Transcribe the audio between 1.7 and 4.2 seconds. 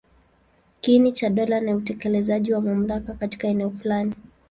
utekelezaji wa mamlaka katika eneo fulani.